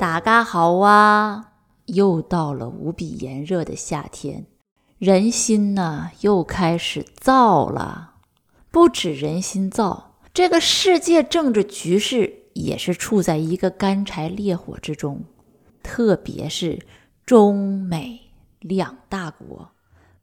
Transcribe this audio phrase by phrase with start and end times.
[0.00, 1.52] 大家好啊！
[1.84, 4.46] 又到了无比炎热的夏天，
[4.96, 8.14] 人心呐又开始燥了。
[8.70, 15.22] 不止人心燥，这个世界政治局势也是处在一个干柴烈火之中。
[15.82, 16.86] 特别是
[17.26, 19.72] 中美两大国，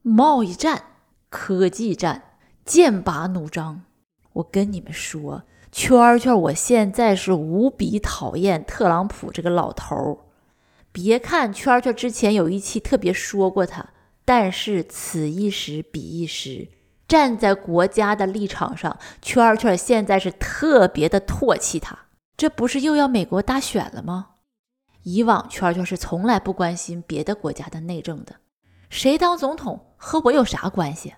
[0.02, 0.86] 贸易战、
[1.30, 2.24] 科技战
[2.66, 3.84] 剑拔弩张。
[4.34, 5.44] 我跟你们说。
[5.72, 10.18] 圈圈，我现在是无比讨厌特朗普这个老头儿。
[10.92, 13.90] 别看圈圈之前有一期特别说过他，
[14.26, 16.70] 但是此一时彼一时，
[17.08, 21.98] 站在国家的立场上，圈圈现在是特别的唾弃他。
[22.36, 24.28] 这不是又要美国大选了吗？
[25.04, 28.38] 以往圈圈是从来不关心别的国家的内政的，
[28.90, 31.14] 谁当总统和我有啥关系？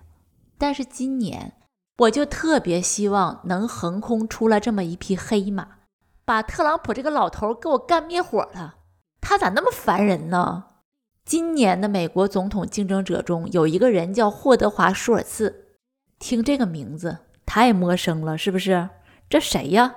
[0.58, 1.54] 但是今年。
[2.00, 5.80] 我就特别希望能横空出来这么一匹黑马，
[6.24, 8.76] 把特朗普这个老头给我干灭火了。
[9.20, 10.64] 他咋那么烦人呢？
[11.26, 15.66] 今年的美国总统竞争者中有一个人叫霍德华·舒尔茨，
[16.18, 18.88] 听这个名字太陌生了，是不是？
[19.28, 19.94] 这谁呀？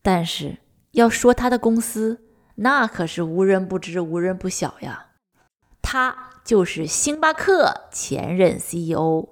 [0.00, 0.58] 但是
[0.92, 2.22] 要说他的公司，
[2.56, 5.08] 那可是无人不知、无人不晓呀。
[5.82, 9.28] 他就是星巴克前任 CEO，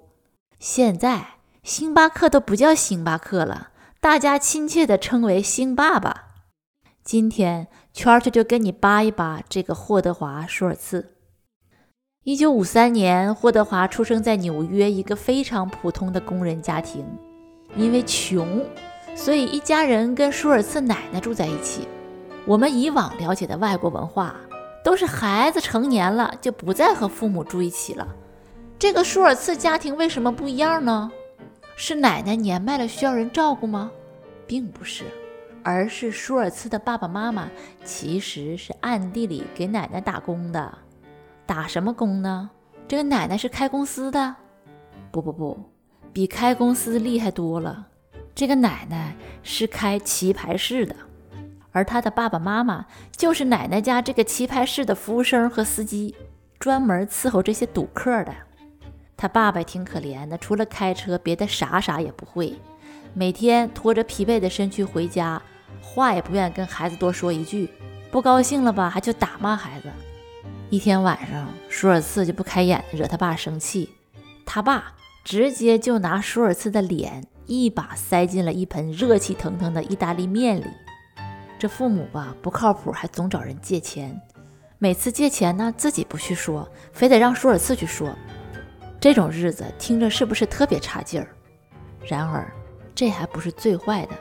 [0.59, 1.34] 现在。
[1.65, 6.25] 星巴克都不叫星巴克了，大家亲切地称为星爸爸。
[7.03, 11.15] 今天圈圈就跟你扒一扒这个霍德华·舒尔茨。
[12.23, 17.03] 一九五三年，霍德华出生在纽约一个非常普通的工人家庭。
[17.75, 18.63] 因为穷，
[19.15, 21.87] 所以一家人跟舒尔茨奶奶住在一起。
[22.45, 24.35] 我们以往了解的外国文化，
[24.83, 28.07] 都是孩子成年了就不再和父母住一起了。
[28.77, 31.11] 这个舒尔茨家庭为什么不一样呢？
[31.75, 33.91] 是奶奶年迈了需要人照顾吗？
[34.47, 35.03] 并不是，
[35.63, 37.49] 而是舒尔茨的爸爸妈妈
[37.83, 40.77] 其实是暗地里给奶奶打工的。
[41.45, 42.49] 打什么工呢？
[42.87, 44.35] 这个奶奶是开公司的？
[45.11, 45.59] 不不不，
[46.13, 47.87] 比开公司厉害多了。
[48.33, 50.95] 这个奶奶是开棋牌室的，
[51.71, 56.15] 而她的爸爸妈妈就是奶奶家这个棋牌室的服务生和司机，
[56.57, 58.33] 专门伺候这些赌客的。
[59.17, 62.53] 他爸爸挺可怜的，除了开车，别的啥啥也不会。
[63.13, 65.41] 每天拖着疲惫的身躯回家，
[65.81, 67.69] 话也不愿跟孩子多说一句。
[68.11, 69.89] 不高兴了吧，还就打骂孩子。
[70.69, 73.89] 一天晚上，舒尔茨就不开眼，惹他爸生气。
[74.45, 74.93] 他爸
[75.23, 80.65] 直接就拿舒尔茨的脸一把塞进了一盆热气腾腾的意大利面里。
[81.57, 84.21] 这父母吧不靠谱，还总找人借钱。
[84.77, 88.13] 每次借钱呢，自己不去说，非得让舒尔茨去说。
[89.05, 91.27] 这种日子听着是不是特别差劲儿？
[92.07, 92.51] 然而，
[92.95, 94.17] 这还不是最坏的。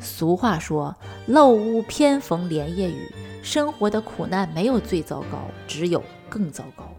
[0.00, 0.96] 俗话说
[1.28, 3.06] “漏屋偏逢连夜雨”，
[3.44, 6.90] 生活的苦难没有最糟糕，只有更糟糕。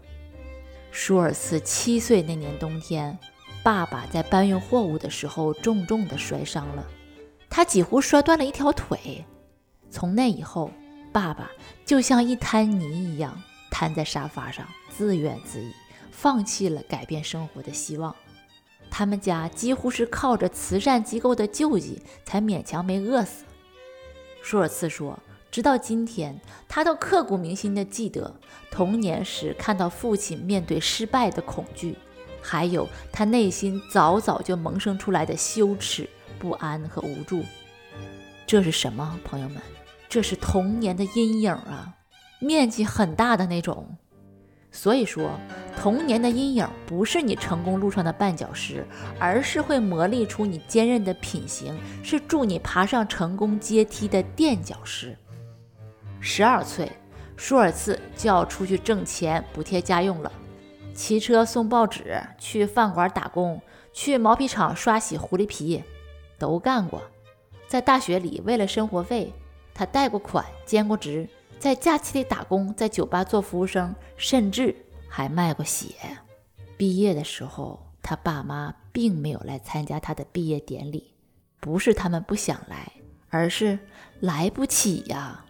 [0.92, 3.18] 舒尔茨七岁那年冬天，
[3.64, 6.86] 爸爸在搬运货物的时候重重的摔伤了，
[7.48, 9.24] 他几乎摔断了一条腿。
[9.90, 10.70] 从那以后，
[11.10, 11.50] 爸爸
[11.84, 13.36] 就像一滩泥一样
[13.68, 15.72] 瘫在沙发上，自怨自艾。
[16.10, 18.14] 放弃了改变生活的希望，
[18.90, 23.44] 他们家几乎是靠着慈善机构的救济才勉强没饿死。
[24.42, 25.18] 舒尔茨说
[25.50, 28.34] ：“直到今天，他都刻骨铭心地记得
[28.70, 31.96] 童年时看到父亲面对失败的恐惧，
[32.42, 37.44] 还有他内心早早就萌生出来的羞耻、不安和无助。
[38.46, 39.60] 这是什么，朋友们？
[40.08, 41.94] 这是童年的阴影啊，
[42.40, 43.96] 面积很大的那种。”
[44.72, 45.32] 所以说，
[45.80, 48.86] 童年的阴影不是你成功路上的绊脚石，
[49.18, 55.16] 而是会磨砺出你坚韧的品行，是助你爬上成功阶梯的垫脚石。
[56.20, 56.92] 十二岁，
[57.34, 60.30] 舒尔茨就要出去挣钱补贴家用了，
[60.92, 63.58] 骑车送报纸，去饭馆打工，
[63.90, 65.82] 去毛皮厂刷洗狐狸皮，
[66.38, 67.00] 都干过。
[67.66, 69.32] 在大学里，为了生活费，
[69.72, 71.26] 他贷过款，兼过职。
[71.58, 74.76] 在假期里打工，在酒吧做服务生，甚至
[75.10, 75.94] 还卖过血。
[76.78, 81.12] 毕业的时候，他爸妈并没有来参加他的毕业典礼，
[81.60, 82.90] 不是他们不想来，
[83.28, 83.78] 而是
[84.20, 85.44] 来不起呀。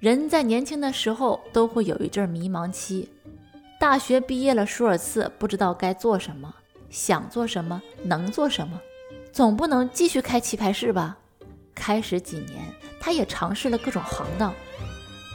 [0.00, 3.08] 人在年轻的时候都会有一阵迷茫期。
[3.78, 6.54] 大学毕业了，舒尔茨不知道该做什么，
[6.90, 8.80] 想做什么，能做什么，
[9.32, 11.16] 总不能继续开棋牌室吧？
[11.74, 12.64] 开始几年，
[12.98, 14.52] 他也尝试了各种行当。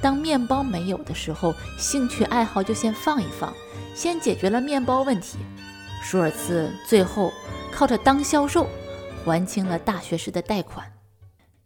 [0.01, 3.53] 当面包没有的时候，兴趣爱好就先放一放，
[3.93, 5.37] 先解决了面包问题。
[6.03, 7.31] 舒尔茨最后
[7.71, 8.67] 靠着当销售
[9.23, 10.91] 还清了大学时的贷款。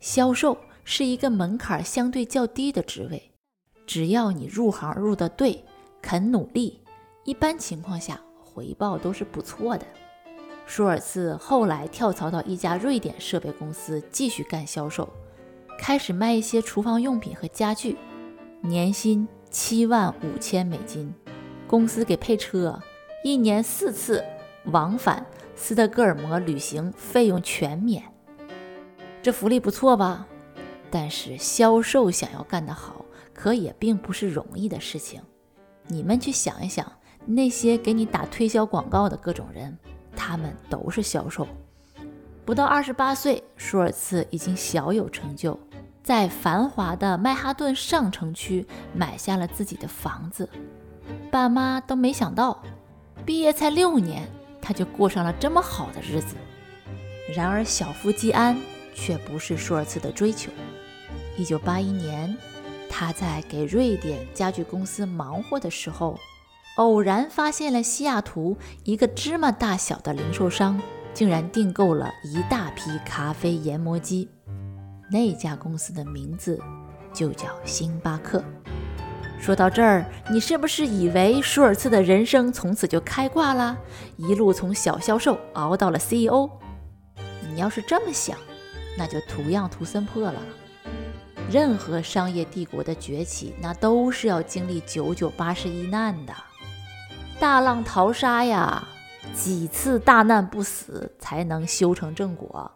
[0.02, 3.32] 销售是一个门槛相对较低的职位，
[3.88, 5.64] 只要你入行入得对，
[6.02, 6.84] 肯努力，
[7.24, 9.86] 一般情况下回报都是不错的。
[10.68, 15.08] 舒尔茨后来跳槽到一家瑞典设备公司继续干销售，
[15.80, 17.96] 开始卖一些厨房用品和家具。
[18.68, 21.14] 年薪七万五千美金，
[21.68, 22.82] 公司给配车，
[23.24, 24.24] 一年四次
[24.66, 25.24] 往返
[25.56, 28.04] 斯德哥尔摩旅行费用全免，
[29.22, 30.28] 这福利不错吧？
[30.90, 35.22] 但是销售想要干得好，可也并不是容易的事情。
[35.88, 36.92] 你们去想一想，
[37.26, 39.78] 那些给你打推销广告的各种人，
[40.16, 41.48] 他们都是销售。
[42.44, 45.60] 不到二十八岁，舒尔茨已经小有成就。
[46.06, 48.64] 在繁华的曼哈顿上城区
[48.94, 50.48] 买下了自己的房子，
[51.32, 52.62] 爸妈都没想到，
[53.26, 54.30] 毕业才六年，
[54.62, 56.36] 他就过上了这么好的日子。
[57.36, 58.56] 然而，小富即安
[58.94, 60.52] 却不是舒尔茨的追求。
[61.36, 62.38] 一九八一年，
[62.88, 66.20] 他在给瑞典家具公司忙活的时候，
[66.76, 70.80] 偶然发现了西雅图一个芝麻大小的零售商，
[71.16, 74.30] 竟然订购了一大批咖啡研磨机。
[75.10, 76.60] 那家公司的名字
[77.14, 78.44] 就叫星巴克。
[79.40, 83.78] 说到这儿，你是不是以为舒尔茨的人生从此就开挂了，
[84.18, 86.50] 一路从小销售熬到了 CEO？
[87.48, 88.38] 你要是这么想，
[88.98, 90.42] 那就图样图森破了。
[91.52, 96.34] 任何商业帝国的崛起，那都是要经历九九八十一难的，
[97.40, 98.88] 大浪淘沙呀，
[99.36, 102.72] 几次大难不死才能修成正果。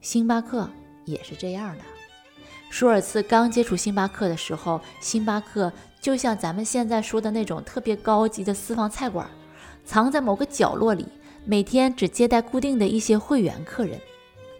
[0.00, 0.68] 星巴克。
[1.04, 1.84] 也是这样的。
[2.70, 5.70] 舒尔茨刚接触星巴克的时候，星巴克
[6.00, 9.28] 就像咱们现在说的那种特别高级的私房菜馆，
[9.84, 11.06] 藏在某个角落里，
[11.44, 14.00] 每天只接待固定的一些会员客人，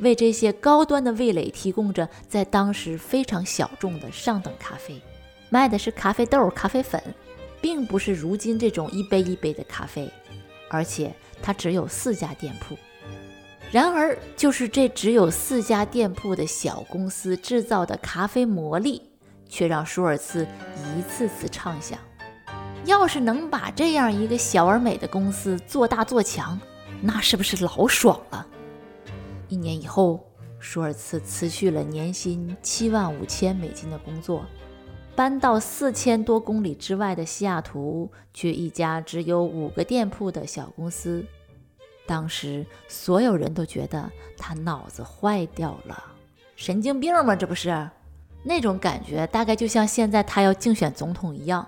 [0.01, 5.01] 为这些高端的味蕾提供着在当时非常小众的上等咖啡，
[5.49, 7.03] 卖的是咖啡豆、咖啡粉，
[7.63, 10.13] 并不是如今这种一杯一杯的咖啡，
[10.69, 12.77] 而且它只有四家店铺。
[13.73, 19.01] 然而，就是这只有四家店铺的小公司制造的咖啡魔力，
[19.49, 20.47] 却让舒尔茨
[20.77, 21.99] 一次次畅想：
[22.85, 26.61] 要是能把这样一个小而美的公司做大做强，
[27.01, 28.47] 那是不是老爽了？
[29.49, 30.23] 一年以后，
[30.59, 34.45] 舒尔茨辞去了年薪七万五千美金的工作，
[35.17, 41.25] 搬到四千多公里之外的西雅图，去一家只有五个店铺的小公司。
[42.07, 46.03] 当时所有人都觉得他脑子坏掉了，
[46.57, 47.35] 神经病吗？
[47.37, 47.89] 这不是
[48.43, 51.67] 那种感觉，大概就像现在他要竞选总统一样。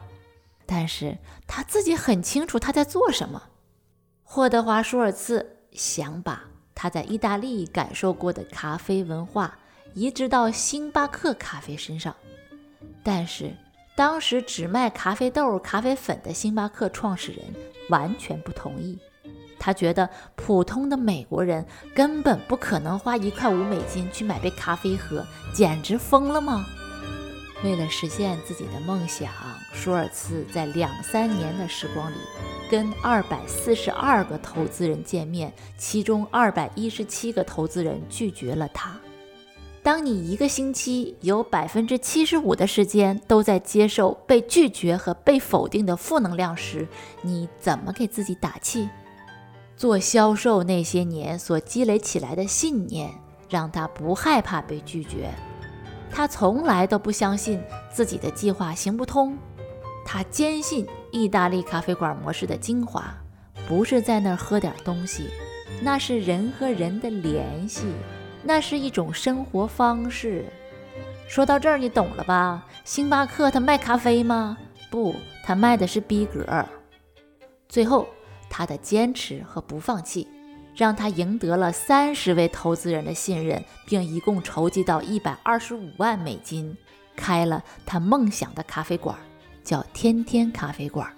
[0.67, 1.17] 但是
[1.47, 3.43] 他自己很清楚他在做什么。
[4.23, 6.43] 霍德华·舒尔茨想把
[6.75, 9.59] 他在意大利感受过的咖啡文化
[9.93, 12.17] 移植到星巴克咖啡身上，
[13.03, 13.55] 但是
[13.95, 17.45] 当时只卖咖啡豆、咖啡粉的星巴克创始人
[17.91, 18.99] 完全不同意。
[19.65, 20.07] 他觉得
[20.37, 26.67] 普通的美国人根本不可能花一块五美金去买杯咖啡喝，简直疯了吗？
[27.63, 29.33] 为了实现自己的梦想，
[29.73, 32.17] 舒尔茨在两三年的时光里，
[32.71, 38.95] 跟二百四十二个投资人见面，其中二百一十七个投资人拒绝了他。
[39.83, 46.87] 当你一个星期有百分之七十五的时间都在接受被拒绝和被否定的负能量时，
[47.23, 48.91] 你怎么给自己打气？
[49.77, 53.11] 做销售那些年所积累起来的信念，
[53.49, 55.31] 让他不害怕被拒绝。
[56.11, 57.61] 他从来都不相信
[57.93, 59.37] 自己的计划行不通。
[60.05, 63.13] 他坚信意大利咖啡馆模式的精华，
[63.67, 65.29] 不是在那儿喝点东西，
[65.83, 67.87] 那是人和人的联系，
[68.45, 70.45] 那是一种生活方式。
[71.27, 72.65] 说到这儿，你懂了吧？
[72.85, 74.57] 星巴克他卖咖啡吗？
[74.91, 76.65] 不，他卖的是逼格。
[77.69, 78.07] 最后。
[78.57, 80.29] 他的坚持和不放弃，
[80.77, 86.77] 让他赢得了三十位投资人的信任，并一共筹集到一百二十五万美金，
[87.17, 89.19] 开了他梦想的咖啡馆，
[89.65, 91.13] 叫天天咖啡馆。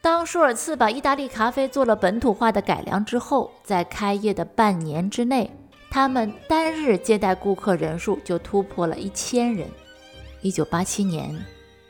[0.00, 5.50] 当舒尔茨把意大利咖啡做了本土化的改良之后，在开业的半年之内，
[5.90, 9.68] 他们单日接待顾客人数就突破了一千人。
[10.40, 11.44] 一九八七年，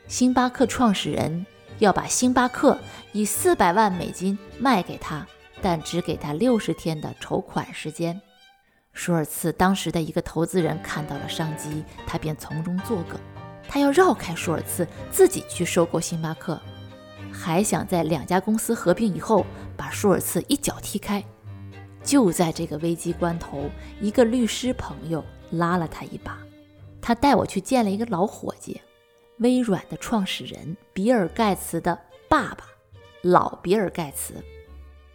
[0.09, 1.45] 星巴克创始人
[1.79, 2.77] 要把星巴克
[3.13, 5.25] 以四百万美金卖给他，
[5.61, 8.19] 但只给他六十天的筹款时间。
[8.91, 13.19] 舒尔茨当时的一个投资人看到了商机，他便从中作梗，
[13.67, 16.59] 他要绕开舒尔茨，自己去收购星巴克，
[17.31, 19.45] 还想在两家公司合并以后
[19.77, 21.23] 把舒尔茨一脚踢开。
[22.03, 23.69] 就在这个危机关头，
[24.01, 26.37] 一个律师朋友拉了他一把，
[27.01, 28.81] 他带我去见了一个老伙计，
[29.37, 32.65] 微软的创始人比尔·盖茨的爸爸，
[33.23, 34.33] 老比尔·盖茨。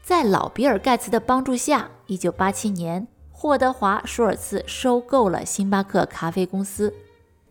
[0.02, 6.94] 在老比尔·盖茨的帮助下，一九八七年，霍德华·舒尔茨收购了星巴克咖啡公司，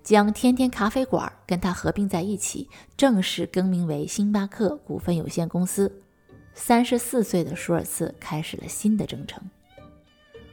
[0.04, 6.02] 将天天咖啡馆跟他合并在一起，正式更名为星巴克股份有限公司。
[6.56, 9.40] 三十四岁的舒尔茨开始了新的征程。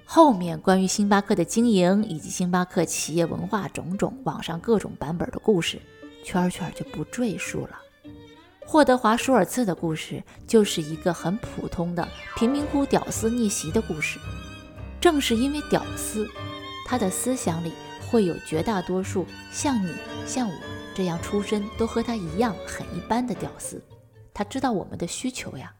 [0.04, 5.80] 后面关于星巴克的经营以及星巴克企业文化种种网上各种版本的故事，
[6.22, 7.78] 圈圈就不赘述了。
[8.66, 14.18] 霍德华·舒尔茨的故事就是一个很普通的贫民窟屌丝逆袭的故事。
[15.00, 16.28] 正是因为屌丝，
[16.86, 17.72] 他的思想里
[18.10, 19.94] 会有绝大多数像你、
[20.26, 20.54] 像我
[20.94, 23.80] 这样出身都和他一样很一般的屌丝。
[24.32, 25.74] 他知道我们的需求呀。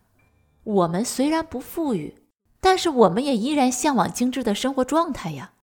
[0.63, 2.15] 我们虽然不富裕，
[2.61, 5.55] 但是我们也依然向往精致的生活状态呀。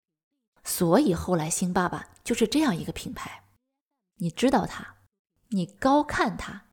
[0.64, 3.44] 所以后来星爸爸就是这样一个品牌。
[4.16, 4.96] 你知道他，
[5.50, 6.64] 你高看他，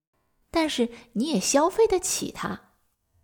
[0.51, 2.61] 但是你也消费得起它，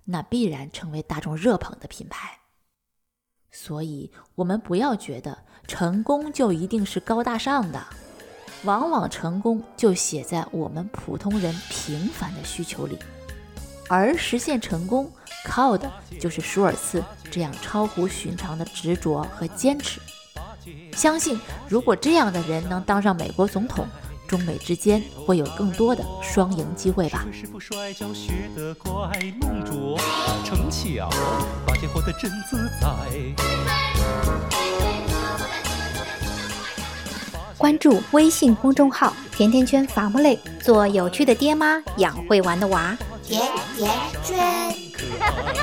[0.06, 2.40] 那必然成为大众热捧的品牌。
[3.52, 7.86] 所以，我们不要觉得成功就一定是高大上的，
[8.64, 12.98] 往往成功就写在我们普通人平凡的需求里。
[13.90, 15.12] 而实现成功，
[15.46, 20.02] 靠的就是舒尔茨这样超乎寻常的执着和坚持。
[20.94, 23.86] 相信，如果这样的人能当上美国总统，
[24.28, 27.26] 中美之间会有更多的双赢机会吧。
[37.58, 42.98] 关注微信公众号“甜甜圈伐木累”，做有趣的爹妈，养会玩的娃。
[43.24, 43.42] 甜
[43.78, 43.90] 甜
[44.22, 45.63] 圈。